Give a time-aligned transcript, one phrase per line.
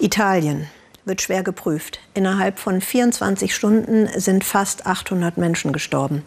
[0.00, 0.68] Italien
[1.04, 1.98] wird schwer geprüft.
[2.14, 6.22] Innerhalb von 24 Stunden sind fast 800 Menschen gestorben.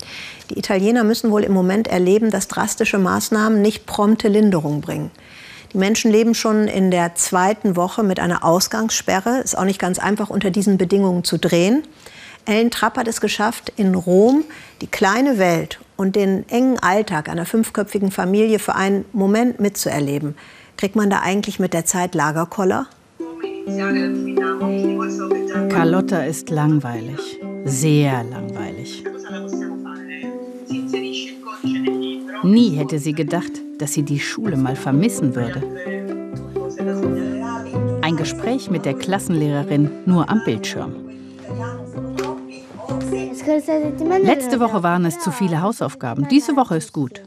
[0.50, 5.10] Die Italiener müssen wohl im Moment erleben, dass drastische Maßnahmen nicht prompte Linderung bringen.
[5.72, 9.40] Die Menschen leben schon in der zweiten Woche mit einer Ausgangssperre.
[9.40, 11.84] Ist auch nicht ganz einfach, unter diesen Bedingungen zu drehen.
[12.46, 14.44] Ellen Trapp hat es geschafft, in Rom
[14.82, 20.36] die kleine Welt und den engen Alltag einer fünfköpfigen Familie für einen Moment mitzuerleben.
[20.76, 22.88] Kriegt man da eigentlich mit der Zeit Lagerkoller?
[25.70, 29.04] Carlotta ist langweilig, sehr langweilig.
[32.44, 35.62] Nie hätte sie gedacht, dass sie die Schule mal vermissen würde.
[38.02, 40.96] Ein Gespräch mit der Klassenlehrerin nur am Bildschirm.
[44.24, 46.28] Letzte Woche waren es zu viele Hausaufgaben.
[46.30, 47.22] Diese Woche ist gut.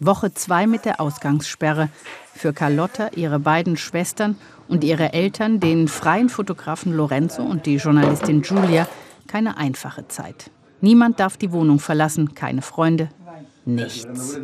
[0.00, 1.90] Woche zwei mit der Ausgangssperre.
[2.34, 4.36] Für Carlotta, ihre beiden Schwestern
[4.66, 8.88] und ihre Eltern, den freien Fotografen Lorenzo und die Journalistin Giulia,
[9.26, 10.50] keine einfache Zeit.
[10.80, 13.10] Niemand darf die Wohnung verlassen, keine Freunde,
[13.66, 14.38] nichts.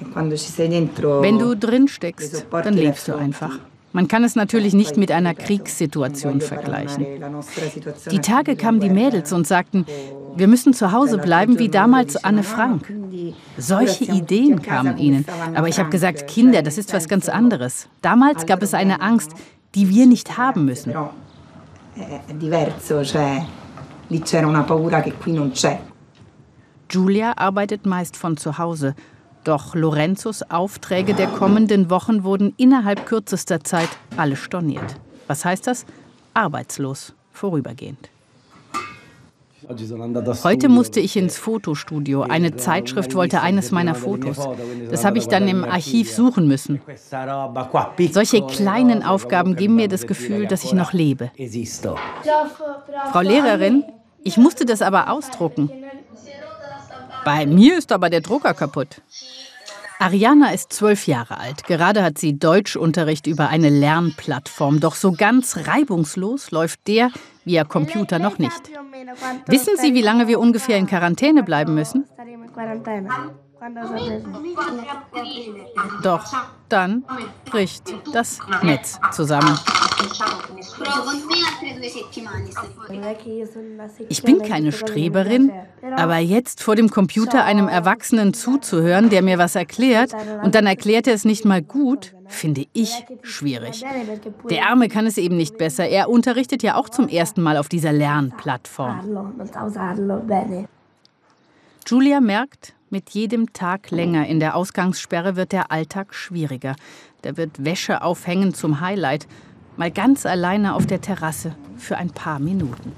[0.00, 3.58] Wenn du drin steckst, dann lebst du einfach.
[3.92, 7.06] Man kann es natürlich nicht mit einer Kriegssituation vergleichen.
[8.10, 9.84] Die Tage kamen die Mädels und sagten,
[10.34, 12.90] wir müssen zu Hause bleiben wie damals Anne Frank.
[13.58, 15.26] Solche Ideen kamen ihnen.
[15.54, 17.88] Aber ich habe gesagt, Kinder, das ist was ganz anderes.
[18.00, 19.32] Damals gab es eine Angst,
[19.74, 20.94] die wir nicht haben müssen.
[26.90, 28.94] Julia arbeitet meist von zu Hause.
[29.44, 34.96] Doch Lorenzos Aufträge der kommenden Wochen wurden innerhalb kürzester Zeit alle storniert.
[35.26, 35.84] Was heißt das?
[36.34, 38.08] Arbeitslos, vorübergehend.
[40.44, 42.22] Heute musste ich ins Fotostudio.
[42.22, 44.38] Eine Zeitschrift wollte eines meiner Fotos.
[44.90, 46.80] Das habe ich dann im Archiv suchen müssen.
[48.10, 51.30] Solche kleinen Aufgaben geben mir das Gefühl, dass ich noch lebe.
[53.12, 53.84] Frau Lehrerin,
[54.24, 55.70] ich musste das aber ausdrucken.
[57.24, 59.00] Bei mir ist aber der Drucker kaputt.
[59.98, 61.64] Ariana ist zwölf Jahre alt.
[61.64, 64.80] Gerade hat sie Deutschunterricht über eine Lernplattform.
[64.80, 67.10] Doch so ganz reibungslos läuft der
[67.44, 68.70] via Computer noch nicht.
[69.46, 72.04] Wissen Sie, wie lange wir ungefähr in Quarantäne bleiben müssen?
[76.02, 76.24] Doch
[76.68, 77.04] dann
[77.44, 79.56] bricht das Netz zusammen.
[84.08, 85.52] Ich bin keine Streberin,
[85.96, 91.06] aber jetzt vor dem Computer einem Erwachsenen zuzuhören, der mir was erklärt, und dann erklärt
[91.06, 93.84] er es nicht mal gut, finde ich schwierig.
[94.50, 95.88] Der Arme kann es eben nicht besser.
[95.88, 99.34] Er unterrichtet ja auch zum ersten Mal auf dieser Lernplattform.
[101.86, 106.76] Julia merkt, mit jedem Tag länger in der Ausgangssperre wird der Alltag schwieriger.
[107.22, 109.26] Da wird Wäsche aufhängen zum Highlight.
[109.76, 112.92] Mal ganz alleine auf der Terrasse für ein paar Minuten.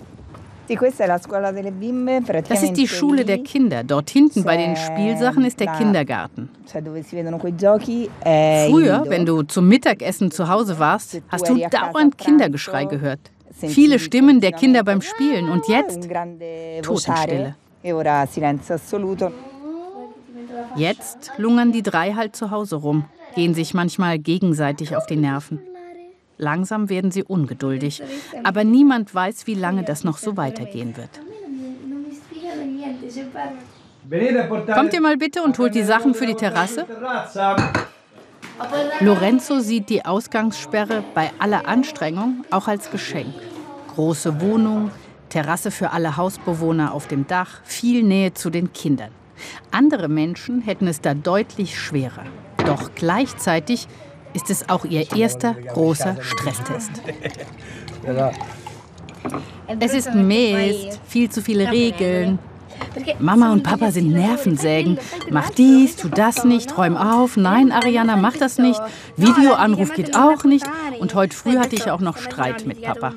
[2.48, 3.84] Das ist die Schule der Kinder.
[3.84, 6.48] Dort hinten bei den Spielsachen ist der Kindergarten.
[8.22, 13.20] Früher, wenn du zum Mittagessen zu Hause warst, hast du dauernd Kindergeschrei gehört.
[13.52, 16.08] Viele Stimmen der Kinder beim Spielen und jetzt
[16.82, 17.54] Totenstille.
[20.76, 25.60] Jetzt lungern die drei halt zu Hause rum, gehen sich manchmal gegenseitig auf die Nerven.
[26.36, 28.02] Langsam werden sie ungeduldig,
[28.42, 31.10] aber niemand weiß, wie lange das noch so weitergehen wird.
[34.74, 36.86] Kommt ihr mal bitte und holt die Sachen für die Terrasse?
[39.00, 43.34] Lorenzo sieht die Ausgangssperre bei aller Anstrengung auch als Geschenk.
[43.94, 44.90] Große Wohnung,
[45.28, 49.10] Terrasse für alle Hausbewohner auf dem Dach, viel Nähe zu den Kindern.
[49.70, 52.24] Andere Menschen hätten es da deutlich schwerer.
[52.64, 53.88] Doch gleichzeitig
[54.34, 56.90] ist es auch ihr erster großer Stresstest.
[59.80, 62.38] Es ist Mist, viel zu viele Regeln.
[63.18, 64.98] Mama und Papa sind Nervensägen.
[65.30, 67.36] Mach dies, tu das nicht, räum auf.
[67.36, 68.80] Nein, Ariana, mach das nicht.
[69.16, 70.66] Videoanruf geht auch nicht.
[71.00, 73.12] Und heute früh hatte ich auch noch Streit mit Papa.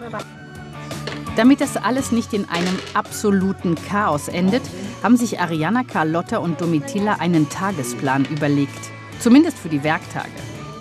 [1.35, 4.63] Damit das alles nicht in einem absoluten Chaos endet,
[5.03, 8.89] haben sich Ariana, Carlotta und Domitilla einen Tagesplan überlegt.
[9.19, 10.29] Zumindest für die Werktage.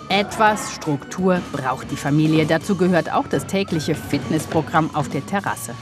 [0.09, 2.45] Etwas Struktur braucht die Familie.
[2.45, 5.73] Dazu gehört auch das tägliche Fitnessprogramm auf der Terrasse.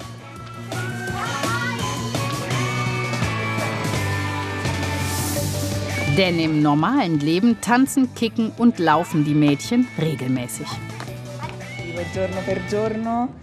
[6.17, 10.67] Denn im normalen Leben tanzen, kicken und laufen die Mädchen regelmäßig.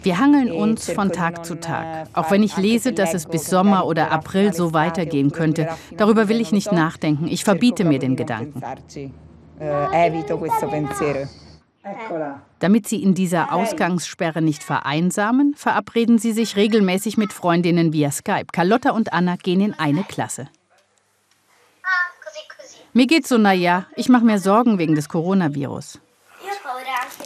[0.03, 2.09] Wir hangeln uns von Tag zu Tag.
[2.13, 6.41] Auch wenn ich lese, dass es bis Sommer oder April so weitergehen könnte, darüber will
[6.41, 7.29] ich nicht nachdenken.
[7.29, 8.61] Ich verbiete mir den Gedanken.
[9.93, 11.29] Evito questo pensiero.
[12.61, 18.47] Damit sie in dieser Ausgangssperre nicht vereinsamen, verabreden sie sich regelmäßig mit Freundinnen via Skype.
[18.53, 20.49] Carlotta und Anna gehen in eine Klasse.
[22.93, 25.99] Mir geht's so, naja, ich mache mir Sorgen wegen des Coronavirus.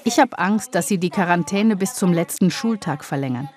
[0.05, 3.50] Ich habe Angst, dass sie die Quarantäne bis zum letzten Schultag verlängern.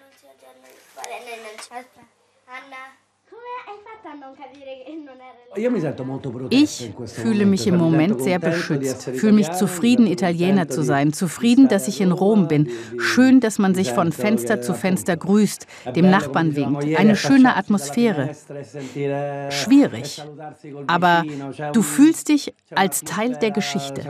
[6.50, 11.88] Ich fühle mich im Moment sehr beschützt, fühle mich zufrieden, Italiener zu sein, zufrieden, dass
[11.88, 12.70] ich in Rom bin.
[12.98, 15.66] Schön, dass man sich von Fenster zu Fenster grüßt,
[15.96, 16.86] dem Nachbarn winkt.
[16.98, 18.30] Eine schöne Atmosphäre.
[19.50, 20.24] Schwierig.
[20.88, 21.24] Aber
[21.74, 24.04] du fühlst dich als Teil der Geschichte.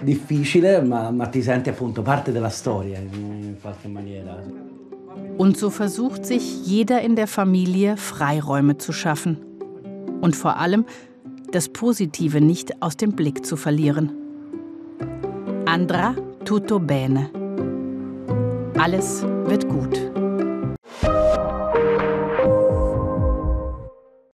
[0.00, 4.76] difficile, ma, ma ti senti appunto parte della storia in qualche maniera.
[5.38, 9.38] Und so versucht sich jeder in der Familie Freiräume zu schaffen.
[10.20, 10.84] Und vor allem
[11.52, 14.12] das Positive nicht aus dem Blick zu verlieren.
[15.64, 17.30] Andra tutto bene.
[18.76, 20.07] Alles wird gut.